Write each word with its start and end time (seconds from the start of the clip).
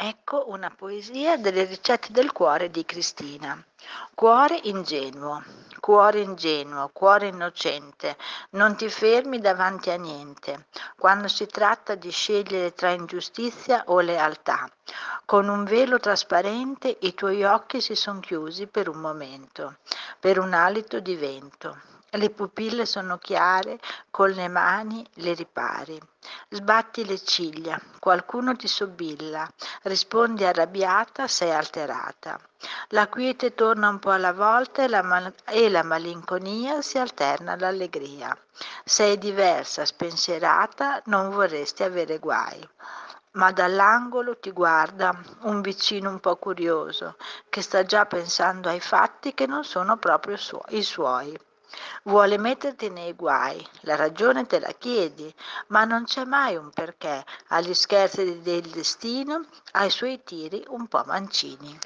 Ecco 0.00 0.44
una 0.50 0.70
poesia 0.70 1.38
delle 1.38 1.64
ricette 1.64 2.12
del 2.12 2.30
cuore 2.30 2.70
di 2.70 2.84
Cristina. 2.84 3.60
Cuore 4.14 4.60
ingenuo, 4.62 5.42
cuore 5.80 6.20
ingenuo, 6.20 6.88
cuore 6.92 7.26
innocente, 7.26 8.16
non 8.50 8.76
ti 8.76 8.88
fermi 8.90 9.40
davanti 9.40 9.90
a 9.90 9.96
niente, 9.96 10.66
quando 10.96 11.26
si 11.26 11.46
tratta 11.46 11.96
di 11.96 12.10
scegliere 12.10 12.74
tra 12.74 12.90
ingiustizia 12.90 13.82
o 13.86 13.98
lealtà. 13.98 14.70
Con 15.24 15.48
un 15.48 15.64
velo 15.64 15.98
trasparente 15.98 16.96
i 17.00 17.12
tuoi 17.14 17.42
occhi 17.42 17.80
si 17.80 17.96
sono 17.96 18.20
chiusi 18.20 18.68
per 18.68 18.88
un 18.88 18.98
momento, 18.98 19.78
per 20.20 20.38
un 20.38 20.52
alito 20.52 21.00
di 21.00 21.16
vento. 21.16 21.97
Le 22.12 22.30
pupille 22.30 22.86
sono 22.86 23.18
chiare, 23.18 23.78
con 24.10 24.30
le 24.30 24.48
mani 24.48 25.06
le 25.14 25.34
ripari. 25.34 26.00
Sbatti 26.48 27.04
le 27.04 27.18
ciglia, 27.22 27.78
qualcuno 27.98 28.56
ti 28.56 28.66
sobilla, 28.66 29.46
rispondi 29.82 30.44
arrabbiata, 30.44 31.26
sei 31.28 31.50
alterata. 31.52 32.40
La 32.88 33.08
quiete 33.08 33.54
torna 33.54 33.88
un 33.90 33.98
po' 33.98 34.10
alla 34.10 34.32
volta 34.32 34.82
e 34.82 34.88
la, 34.88 35.02
mal- 35.02 35.34
e 35.44 35.68
la 35.68 35.82
malinconia 35.82 36.80
si 36.82 36.98
alterna 36.98 37.52
all'allegria. 37.52 38.36
Sei 38.84 39.18
diversa, 39.18 39.84
spensierata, 39.84 41.02
non 41.06 41.28
vorresti 41.30 41.82
avere 41.82 42.18
guai 42.18 42.66
ma 43.32 43.52
dall'angolo 43.52 44.38
ti 44.38 44.50
guarda 44.50 45.14
un 45.42 45.60
vicino 45.60 46.08
un 46.10 46.18
po' 46.18 46.36
curioso 46.36 47.16
che 47.50 47.62
sta 47.62 47.84
già 47.84 48.06
pensando 48.06 48.68
ai 48.68 48.80
fatti 48.80 49.34
che 49.34 49.46
non 49.46 49.62
sono 49.64 49.96
proprio 49.98 50.36
su- 50.36 50.58
i 50.70 50.82
suoi. 50.82 51.38
Vuole 52.04 52.38
metterti 52.38 52.88
nei 52.88 53.12
guai, 53.12 53.64
la 53.82 53.94
ragione 53.94 54.46
te 54.46 54.58
la 54.58 54.72
chiedi, 54.72 55.32
ma 55.68 55.84
non 55.84 56.04
c'è 56.04 56.24
mai 56.24 56.56
un 56.56 56.70
perché 56.70 57.24
agli 57.48 57.74
scherzi 57.74 58.40
del 58.42 58.68
destino, 58.70 59.44
ai 59.72 59.90
suoi 59.90 60.22
tiri 60.24 60.64
un 60.68 60.86
po' 60.88 61.04
mancini. 61.06 61.78